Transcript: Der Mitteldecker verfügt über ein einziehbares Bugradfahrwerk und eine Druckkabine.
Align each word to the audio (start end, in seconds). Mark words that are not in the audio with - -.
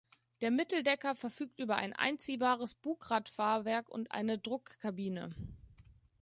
Der 0.41 0.49
Mitteldecker 0.49 1.13
verfügt 1.13 1.59
über 1.59 1.75
ein 1.75 1.93
einziehbares 1.93 2.73
Bugradfahrwerk 2.73 3.87
und 3.87 4.11
eine 4.11 4.39
Druckkabine. 4.39 5.35